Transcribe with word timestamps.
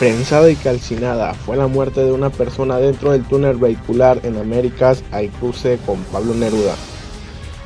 Prensada 0.00 0.50
y 0.50 0.56
calcinada 0.56 1.34
fue 1.34 1.58
la 1.58 1.66
muerte 1.66 2.02
de 2.02 2.10
una 2.10 2.30
persona 2.30 2.78
dentro 2.78 3.12
del 3.12 3.22
túnel 3.22 3.58
vehicular 3.58 4.18
en 4.22 4.38
Américas 4.38 5.04
al 5.12 5.28
cruce 5.28 5.78
con 5.84 5.98
Pablo 6.04 6.32
Neruda. 6.32 6.74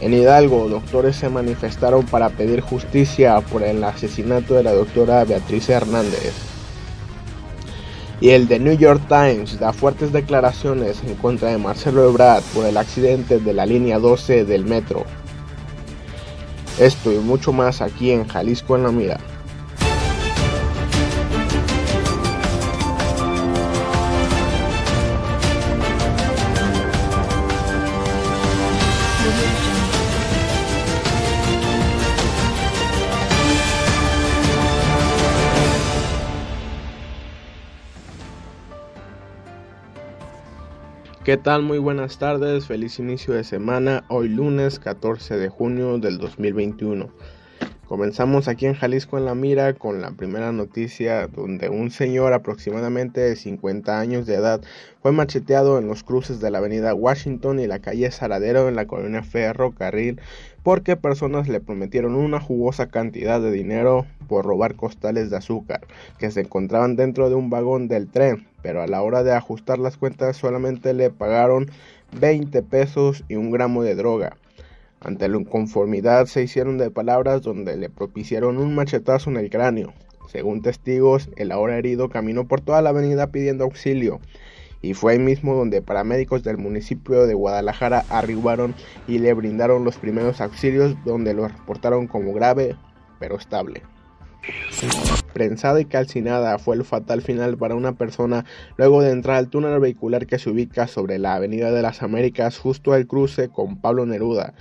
En 0.01 0.15
Hidalgo, 0.15 0.69
doctores 0.69 1.15
se 1.15 1.29
manifestaron 1.29 2.05
para 2.05 2.31
pedir 2.31 2.61
justicia 2.61 3.41
por 3.41 3.63
el 3.63 3.85
asesinato 3.85 4.55
de 4.55 4.65
la 4.65 4.73
doctora 4.73 5.25
Beatriz 5.25 5.69
Hernández. 5.69 6.33
Y 8.21 8.31
el 8.31 8.49
The 8.49 8.59
New 8.59 8.77
York 8.77 9.03
Times 9.07 9.61
da 9.61 9.73
fuertes 9.73 10.13
declaraciones 10.13 11.05
en 11.07 11.15
contra 11.15 11.51
de 11.51 11.59
Marcelo 11.59 12.09
Ebrard 12.09 12.43
por 12.53 12.67
el 12.67 12.77
accidente 12.79 13.39
de 13.39 13.53
la 13.53 13.65
línea 13.65 14.01
12 14.01 14.45
del 14.45 14.65
metro. 14.65 15.05
Esto 16.81 17.13
y 17.13 17.19
mucho 17.19 17.53
más 17.53 17.81
aquí 17.81 18.11
en 18.11 18.27
Jalisco 18.27 18.75
en 18.75 18.83
la 18.83 18.91
Mira. 18.91 19.34
¿Qué 41.25 41.39
tal? 41.39 41.63
Muy 41.63 41.79
buenas 41.79 42.19
tardes, 42.19 42.67
feliz 42.67 42.99
inicio 42.99 43.33
de 43.33 43.45
semana, 43.45 44.05
hoy 44.09 44.29
lunes 44.29 44.79
14 44.79 45.39
de 45.39 45.49
junio 45.49 45.97
del 45.97 46.19
2021. 46.19 47.09
Comenzamos 47.89 48.49
aquí 48.49 48.65
en 48.65 48.73
Jalisco 48.73 49.19
en 49.19 49.27
la 49.27 49.35
Mira 49.35 49.75
con 49.75 50.01
la 50.01 50.11
primera 50.13 50.53
noticia 50.53 51.27
donde 51.27 51.69
un 51.69 51.91
señor 51.91 52.33
aproximadamente 52.33 53.21
de 53.21 53.37
50 53.37 54.01
años 54.01 54.25
de 54.25 54.37
edad 54.37 54.63
fue 55.03 55.13
macheteado 55.13 55.79
en 55.79 55.87
los 55.87 56.03
cruces 56.03 56.41
de 56.41 56.51
la 56.51 56.59
avenida 56.59 56.95
Washington 56.95 57.61
y 57.61 57.67
la 57.67 57.81
calle 57.81 58.11
Saradero 58.11 58.71
en 58.71 58.77
la 58.77 58.87
colonia 58.87 59.23
Ferrocarril 59.23 60.19
porque 60.63 60.97
personas 60.97 61.47
le 61.47 61.61
prometieron 61.61 62.15
una 62.15 62.41
jugosa 62.41 62.87
cantidad 62.89 63.39
de 63.39 63.53
dinero 63.53 64.07
por 64.29 64.47
robar 64.47 64.77
costales 64.77 65.29
de 65.29 65.37
azúcar 65.37 65.83
que 66.19 66.31
se 66.31 66.41
encontraban 66.41 66.97
dentro 66.97 67.29
de 67.29 67.35
un 67.35 67.51
vagón 67.51 67.87
del 67.87 68.09
tren, 68.09 68.47
pero 68.63 68.81
a 68.81 68.87
la 68.87 69.03
hora 69.03 69.23
de 69.23 69.33
ajustar 69.33 69.79
las 69.79 69.99
cuentas 69.99 70.39
solamente 70.39 70.95
le 70.95 71.11
pagaron 71.11 71.71
20 72.19 72.63
pesos 72.63 73.25
y 73.29 73.35
un 73.35 73.51
gramo 73.51 73.83
de 73.83 73.95
droga. 73.95 74.39
Ante 75.05 75.29
la 75.29 75.39
inconformidad 75.39 76.27
se 76.27 76.43
hicieron 76.43 76.79
de 76.79 76.91
palabras 76.91 77.43
donde 77.43 77.77
le 77.77 77.91
propiciaron 77.91 78.57
un 78.57 78.75
machetazo 78.75 79.31
en 79.31 79.37
el 79.37 79.51
cráneo. 79.51 79.93
Según 80.29 80.63
testigos, 80.63 81.29
el 81.37 81.53
ahora 81.53 81.77
herido 81.77 82.09
caminó 82.09 82.49
por 82.49 82.61
toda 82.61 82.83
la 82.83 82.91
avenida 82.91 83.29
pidiendo 83.29 83.65
auxilio 83.65 84.21
y 84.85 84.93
fue 84.93 85.13
ahí 85.13 85.19
mismo 85.19 85.55
donde 85.55 85.81
paramédicos 85.81 86.43
del 86.43 86.59
municipio 86.59 87.27
de 87.27 87.35
Guadalajara 87.35 88.05
arribaron 88.11 88.75
y 89.09 89.19
le 89.19 89.33
brindaron 89.33 89.85
los 89.85 89.97
primeros 89.97 90.41
auxilios 90.41 90.95
donde 91.05 91.33
lo 91.33 91.49
reportaron 91.49 92.07
como 92.07 92.35
grave 92.35 92.77
pero 93.19 93.37
estable. 93.37 93.83
Prensada 95.33 95.81
y 95.81 95.87
calcinada 95.87 96.59
fue 96.59 96.77
el 96.77 96.85
fatal 96.85 97.23
final 97.23 97.57
para 97.57 97.75
una 97.75 97.93
persona 97.93 98.45
luego 98.77 99.01
de 99.01 99.11
entrar 99.11 99.37
al 99.37 99.49
túnel 99.49 99.81
vehicular 99.81 100.27
que 100.27 100.39
se 100.39 100.51
ubica 100.51 100.87
sobre 100.87 101.19
la 101.19 101.35
Avenida 101.35 101.73
de 101.73 101.81
las 101.81 102.03
Américas 102.03 102.59
justo 102.59 102.93
al 102.93 103.07
cruce 103.07 103.49
con 103.49 103.81
Pablo 103.81 104.05
Neruda, 104.05 104.53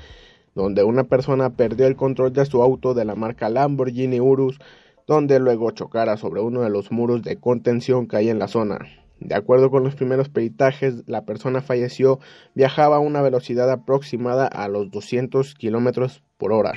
donde 0.55 0.83
una 0.83 1.05
persona 1.05 1.51
perdió 1.51 1.87
el 1.87 1.95
control 1.95 2.33
de 2.33 2.45
su 2.45 2.61
auto 2.61 2.93
de 2.93 3.05
la 3.05 3.15
marca 3.15 3.49
Lamborghini 3.49 4.19
Urus, 4.19 4.59
donde 5.07 5.39
luego 5.39 5.71
chocara 5.71 6.17
sobre 6.17 6.41
uno 6.41 6.61
de 6.61 6.69
los 6.69 6.91
muros 6.91 7.23
de 7.23 7.39
contención 7.39 8.07
que 8.07 8.17
hay 8.17 8.29
en 8.29 8.39
la 8.39 8.47
zona. 8.47 8.79
De 9.19 9.35
acuerdo 9.35 9.71
con 9.71 9.83
los 9.83 9.95
primeros 9.95 10.27
peritajes, 10.27 11.03
la 11.07 11.23
persona 11.23 11.61
falleció 11.61 12.19
viajaba 12.55 12.97
a 12.97 12.99
una 12.99 13.21
velocidad 13.21 13.71
aproximada 13.71 14.47
a 14.47 14.67
los 14.67 14.91
200 14.91 15.55
kilómetros 15.55 16.23
por 16.37 16.51
hora. 16.51 16.73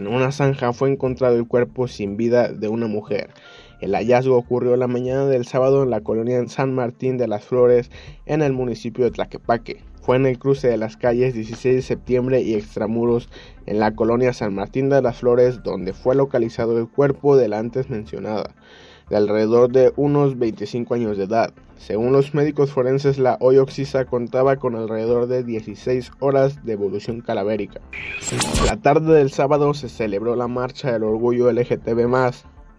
En 0.00 0.08
una 0.08 0.32
zanja 0.32 0.72
fue 0.72 0.90
encontrado 0.90 1.36
el 1.36 1.46
cuerpo 1.46 1.86
sin 1.86 2.16
vida 2.16 2.48
de 2.52 2.68
una 2.68 2.88
mujer. 2.88 3.30
El 3.80 3.94
hallazgo 3.94 4.36
ocurrió 4.36 4.76
la 4.76 4.86
mañana 4.86 5.26
del 5.26 5.46
sábado 5.46 5.82
en 5.82 5.90
la 5.90 6.02
colonia 6.02 6.46
San 6.48 6.74
Martín 6.74 7.16
de 7.16 7.28
las 7.28 7.44
Flores, 7.44 7.90
en 8.26 8.42
el 8.42 8.52
municipio 8.52 9.04
de 9.04 9.10
Tlaquepaque. 9.10 9.82
Fue 10.02 10.16
en 10.16 10.26
el 10.26 10.38
cruce 10.38 10.68
de 10.68 10.76
las 10.76 10.96
calles 10.96 11.34
16 11.34 11.76
de 11.76 11.82
septiembre 11.82 12.42
y 12.42 12.54
Extramuros, 12.54 13.28
en 13.66 13.78
la 13.78 13.94
colonia 13.94 14.32
San 14.32 14.54
Martín 14.54 14.88
de 14.88 15.02
las 15.02 15.18
Flores, 15.18 15.62
donde 15.62 15.92
fue 15.92 16.14
localizado 16.14 16.78
el 16.78 16.88
cuerpo 16.88 17.36
de 17.36 17.48
la 17.48 17.58
antes 17.58 17.90
mencionada 17.90 18.54
de 19.10 19.16
alrededor 19.16 19.70
de 19.70 19.92
unos 19.96 20.38
25 20.38 20.94
años 20.94 21.18
de 21.18 21.24
edad. 21.24 21.52
Según 21.76 22.12
los 22.12 22.32
médicos 22.34 22.72
forenses, 22.72 23.18
la 23.18 23.36
hoy 23.40 23.58
Oxisa 23.58 24.04
contaba 24.04 24.56
con 24.56 24.76
alrededor 24.76 25.26
de 25.26 25.42
16 25.42 26.12
horas 26.20 26.64
de 26.64 26.74
evolución 26.74 27.20
calavérica. 27.20 27.80
La 28.66 28.76
tarde 28.76 29.14
del 29.14 29.30
sábado 29.30 29.74
se 29.74 29.88
celebró 29.88 30.36
la 30.36 30.46
marcha 30.46 30.92
del 30.92 31.02
orgullo 31.02 31.50
LGTB+, 31.50 32.06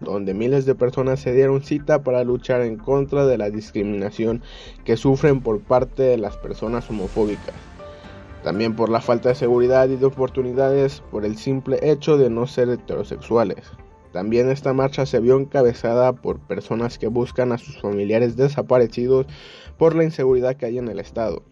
donde 0.02 0.34
miles 0.34 0.66
de 0.66 0.74
personas 0.74 1.20
se 1.20 1.32
dieron 1.32 1.62
cita 1.62 2.02
para 2.02 2.24
luchar 2.24 2.62
en 2.62 2.76
contra 2.76 3.26
de 3.26 3.38
la 3.38 3.50
discriminación 3.50 4.42
que 4.84 4.96
sufren 4.96 5.40
por 5.40 5.60
parte 5.60 6.02
de 6.02 6.18
las 6.18 6.36
personas 6.36 6.88
homofóbicas. 6.90 7.54
También 8.42 8.74
por 8.74 8.88
la 8.88 9.00
falta 9.00 9.28
de 9.28 9.34
seguridad 9.34 9.88
y 9.88 9.96
de 9.96 10.06
oportunidades 10.06 11.02
por 11.10 11.24
el 11.24 11.36
simple 11.36 11.78
hecho 11.82 12.18
de 12.18 12.28
no 12.28 12.46
ser 12.46 12.68
heterosexuales. 12.68 13.70
También 14.12 14.50
esta 14.50 14.74
marcha 14.74 15.06
se 15.06 15.20
vio 15.20 15.38
encabezada 15.38 16.12
por 16.12 16.38
personas 16.38 16.98
que 16.98 17.06
buscan 17.06 17.52
a 17.52 17.58
sus 17.58 17.80
familiares 17.80 18.36
desaparecidos 18.36 19.26
por 19.78 19.94
la 19.94 20.04
inseguridad 20.04 20.56
que 20.56 20.66
hay 20.66 20.78
en 20.78 20.88
el 20.88 20.98
estado. 20.98 21.42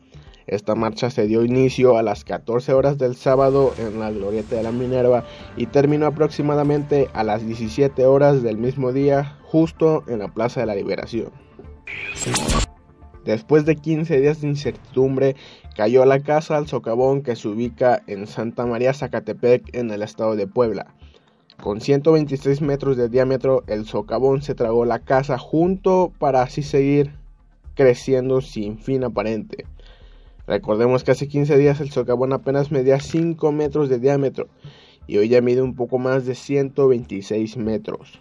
Esta 0.51 0.75
marcha 0.75 1.11
se 1.11 1.29
dio 1.29 1.45
inicio 1.45 1.97
a 1.97 2.03
las 2.03 2.25
14 2.25 2.73
horas 2.73 2.99
del 2.99 3.15
sábado 3.15 3.73
en 3.79 4.01
la 4.01 4.11
glorieta 4.11 4.57
de 4.57 4.65
la 4.65 4.73
Minerva 4.73 5.23
y 5.57 5.67
terminó 5.67 6.07
aproximadamente 6.07 7.09
a 7.13 7.23
las 7.23 7.47
17 7.47 8.05
horas 8.05 8.43
del 8.43 8.59
mismo 8.59 8.93
día 8.93 9.39
justo 9.45 10.03
en 10.09 10.19
la 10.19 10.35
Plaza 10.35 10.59
de 10.59 10.67
la 10.67 10.75
Liberación. 10.75 11.31
Después 13.25 13.65
de 13.65 13.77
15 13.77 14.21
días 14.21 14.41
de 14.41 14.49
incertidumbre, 14.49 15.37
cayó 15.77 16.05
la 16.05 16.19
casa 16.19 16.57
al 16.57 16.67
socavón 16.67 17.23
que 17.23 17.37
se 17.37 17.47
ubica 17.47 18.03
en 18.09 18.27
Santa 18.27 18.67
María 18.67 18.93
Zacatepec 18.93 19.73
en 19.73 19.93
el 19.93 20.03
estado 20.03 20.35
de 20.35 20.49
Puebla. 20.49 20.97
Con 21.63 21.81
126 21.81 22.61
metros 22.61 22.97
de 22.97 23.09
diámetro, 23.09 23.63
el 23.69 23.87
socavón 23.87 24.43
se 24.43 24.57
tragó 24.57 24.85
la 24.85 24.99
casa 24.99 25.39
junto 25.39 26.11
para 26.19 26.43
así 26.43 26.65
seguir 26.65 27.13
creciendo 27.77 28.41
sin 28.41 28.79
fin 28.79 29.05
aparente. 29.05 29.65
Recordemos 30.47 31.05
que 31.05 31.13
hace 31.13 31.29
15 31.29 31.57
días 31.59 31.81
el 31.81 31.91
socavón 31.91 32.33
apenas 32.33 32.71
medía 32.71 33.01
5 33.01 33.53
metros 33.53 33.89
de 33.89 33.99
diámetro 33.99 34.49
y 35.07 35.19
hoy 35.19 35.29
ya 35.29 35.41
mide 35.41 35.63
un 35.63 35.75
poco 35.75 35.99
más 35.99 36.27
de 36.27 36.35
126 36.35 37.57
metros. 37.57 38.21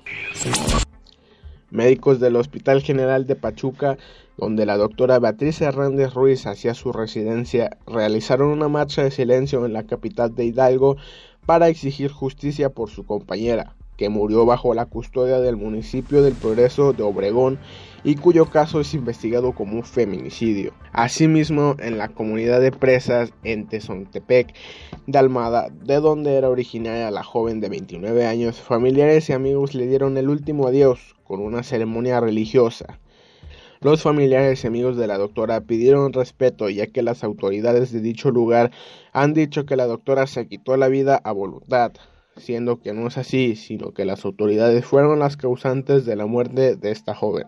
Médicos 1.71 2.19
del 2.19 2.35
Hospital 2.35 2.81
General 2.81 3.27
de 3.27 3.35
Pachuca, 3.35 3.97
donde 4.37 4.65
la 4.65 4.77
doctora 4.77 5.19
Beatriz 5.19 5.61
Hernández 5.61 6.13
Ruiz 6.13 6.47
hacía 6.47 6.73
su 6.73 6.91
residencia, 6.91 7.77
realizaron 7.85 8.49
una 8.49 8.69
marcha 8.69 9.03
de 9.03 9.11
silencio 9.11 9.65
en 9.65 9.73
la 9.73 9.83
capital 9.83 10.33
de 10.33 10.45
Hidalgo 10.45 10.97
para 11.45 11.67
exigir 11.67 12.11
justicia 12.11 12.69
por 12.69 12.89
su 12.89 13.05
compañera, 13.05 13.75
que 13.99 14.07
murió 14.07 14.45
bajo 14.45 14.73
la 14.73 14.85
custodia 14.85 15.41
del 15.41 15.57
municipio 15.57 16.23
del 16.23 16.33
Progreso 16.33 16.93
de 16.93 17.03
Obregón 17.03 17.59
y 18.05 18.15
cuyo 18.15 18.45
caso 18.45 18.79
es 18.79 18.93
investigado 18.93 19.51
como 19.51 19.75
un 19.75 19.83
feminicidio. 19.83 20.71
Asimismo, 20.93 21.75
en 21.79 21.97
la 21.97 22.07
comunidad 22.07 22.61
de 22.61 22.71
presas 22.71 23.33
en 23.43 23.67
Tezontepec 23.67 24.55
de 25.05 25.19
Almada, 25.19 25.67
de 25.83 25.99
donde 25.99 26.35
era 26.35 26.49
originaria 26.49 27.11
la 27.11 27.23
joven 27.23 27.59
de 27.59 27.67
29 27.67 28.25
años, 28.25 28.61
familiares 28.61 29.29
y 29.29 29.33
amigos 29.33 29.75
le 29.75 29.85
dieron 29.85 30.17
el 30.17 30.29
último 30.29 30.67
adiós 30.67 31.17
con 31.25 31.41
una 31.41 31.61
ceremonia 31.61 32.21
religiosa. 32.21 33.01
Los 33.81 34.01
familiares 34.01 34.63
y 34.63 34.67
amigos 34.67 34.95
de 34.95 35.07
la 35.07 35.17
doctora 35.17 35.59
pidieron 35.59 36.13
respeto 36.13 36.69
ya 36.69 36.87
que 36.87 37.01
las 37.01 37.25
autoridades 37.25 37.91
de 37.91 37.99
dicho 37.99 38.31
lugar 38.31 38.71
han 39.11 39.33
dicho 39.33 39.65
que 39.65 39.75
la 39.75 39.87
doctora 39.87 40.25
se 40.25 40.47
quitó 40.47 40.77
la 40.77 40.87
vida 40.87 41.19
a 41.21 41.33
voluntad, 41.33 41.91
siendo 42.39 42.79
que 42.79 42.93
no 42.93 43.07
es 43.07 43.17
así, 43.17 43.55
sino 43.55 43.91
que 43.93 44.05
las 44.05 44.25
autoridades 44.25 44.85
fueron 44.85 45.19
las 45.19 45.37
causantes 45.37 46.05
de 46.05 46.15
la 46.15 46.25
muerte 46.25 46.75
de 46.75 46.91
esta 46.91 47.13
joven. 47.15 47.47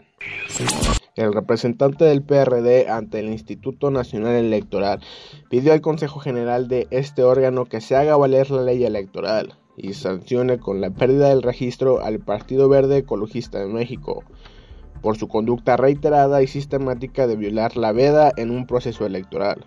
El 1.16 1.34
representante 1.34 2.06
del 2.06 2.24
PRD 2.24 2.90
ante 2.90 3.20
el 3.20 3.30
Instituto 3.30 3.92
Nacional 3.92 4.36
Electoral 4.36 5.02
pidió 5.50 5.74
al 5.74 5.82
Consejo 5.82 6.20
General 6.20 6.68
de 6.68 6.88
este 6.92 7.24
órgano 7.24 7.66
que 7.66 7.82
se 7.82 7.96
haga 7.96 8.16
valer 8.16 8.50
la 8.52 8.62
ley 8.62 8.84
electoral 8.86 9.58
y 9.76 9.94
sancione 9.94 10.60
con 10.60 10.80
la 10.80 10.92
pérdida 10.92 11.30
del 11.30 11.42
registro 11.42 12.02
al 12.02 12.20
Partido 12.20 12.70
Verde 12.70 12.98
Ecologista 12.98 13.60
de 13.60 13.68
México 13.68 14.24
por 15.02 15.18
su 15.18 15.28
conducta 15.28 15.78
reiterada 15.78 16.42
y 16.42 16.48
sistemática 16.48 17.28
de 17.28 17.36
violar 17.36 17.76
la 17.76 17.92
veda 17.92 18.32
en 18.38 18.52
un 18.52 18.68
proceso 18.68 19.06
electoral, 19.06 19.66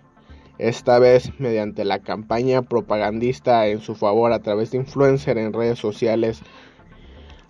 esta 0.57 0.99
vez 0.99 1.31
mediante 1.39 1.85
la 1.85 1.99
campaña 1.99 2.61
propagandista 2.61 3.67
en 3.67 3.81
su 3.81 3.95
favor 3.95 4.31
a 4.31 4.39
través 4.39 4.71
de 4.71 4.77
influencers 4.77 5.39
en 5.39 5.53
redes 5.53 5.79
sociales. 5.79 6.41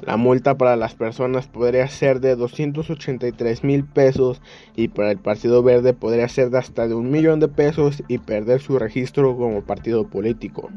La 0.05 0.17
multa 0.17 0.57
para 0.57 0.75
las 0.75 0.93
personas 0.93 1.47
podría 1.47 1.87
ser 1.87 2.19
de 2.19 2.35
283 2.35 3.63
mil 3.63 3.85
pesos 3.85 4.41
y 4.75 4.89
para 4.89 5.11
el 5.11 5.17
Partido 5.17 5.63
Verde 5.63 5.93
podría 5.93 6.27
ser 6.27 6.49
de 6.49 6.57
hasta 6.57 6.87
de 6.87 6.95
un 6.95 7.09
millón 7.11 7.39
de 7.39 7.47
pesos 7.47 8.03
y 8.07 8.17
perder 8.17 8.59
su 8.59 8.77
registro 8.77 9.37
como 9.37 9.63
partido 9.63 10.07
político. 10.07 10.69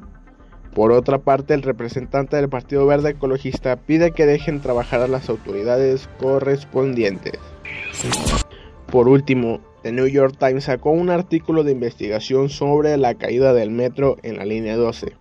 Por 0.75 0.93
otra 0.93 1.19
parte, 1.19 1.55
el 1.55 1.63
representante 1.63 2.37
del 2.37 2.49
Partido 2.49 2.87
Verde 2.87 3.11
Ecologista 3.11 3.75
pide 3.77 4.13
que 4.13 4.27
dejen 4.27 4.61
trabajar 4.61 5.01
a 5.01 5.09
las 5.09 5.29
autoridades 5.29 6.09
correspondientes. 6.21 7.41
Por 8.87 9.09
último, 9.09 9.61
The 9.89 9.95
New 9.95 10.07
York 10.07 10.37
Times 10.39 10.65
sacó 10.65 10.91
un 10.91 11.09
artículo 11.09 11.65
de 11.65 11.73
investigación 11.73 12.51
sobre 12.51 12.99
la 12.99 13.15
caída 13.15 13.55
del 13.55 13.71
metro 13.71 14.19
en 14.23 14.37
la 14.37 14.45
línea 14.45 14.77
12 14.77 15.17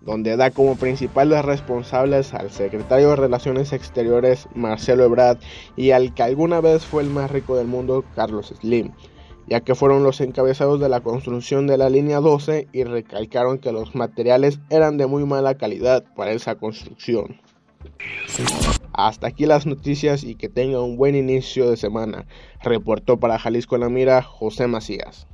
donde 0.00 0.38
da 0.38 0.50
como 0.50 0.76
principales 0.76 1.44
responsables 1.44 2.32
al 2.32 2.50
secretario 2.50 3.10
de 3.10 3.16
Relaciones 3.16 3.74
Exteriores 3.74 4.48
Marcelo 4.54 5.04
Ebrard 5.04 5.40
y 5.76 5.90
al 5.90 6.14
que 6.14 6.22
alguna 6.22 6.62
vez 6.62 6.86
fue 6.86 7.02
el 7.02 7.10
más 7.10 7.30
rico 7.30 7.54
del 7.54 7.66
mundo 7.66 8.02
Carlos 8.16 8.54
Slim, 8.62 8.92
ya 9.46 9.60
que 9.60 9.74
fueron 9.74 10.04
los 10.04 10.22
encabezados 10.22 10.80
de 10.80 10.88
la 10.88 11.02
construcción 11.02 11.66
de 11.66 11.76
la 11.76 11.90
línea 11.90 12.20
12 12.20 12.68
y 12.72 12.84
recalcaron 12.84 13.58
que 13.58 13.72
los 13.72 13.94
materiales 13.94 14.58
eran 14.70 14.96
de 14.96 15.06
muy 15.06 15.26
mala 15.26 15.58
calidad 15.58 16.02
para 16.16 16.32
esa 16.32 16.54
construcción. 16.54 17.42
Hasta 18.92 19.26
aquí 19.26 19.46
las 19.46 19.66
noticias 19.66 20.24
y 20.24 20.34
que 20.34 20.48
tenga 20.48 20.82
un 20.82 20.96
buen 20.96 21.14
inicio 21.14 21.70
de 21.70 21.76
semana. 21.76 22.26
Reportó 22.62 23.18
para 23.18 23.38
Jalisco 23.38 23.78
la 23.78 23.88
Mira 23.88 24.22
José 24.22 24.66
Macías. 24.66 25.26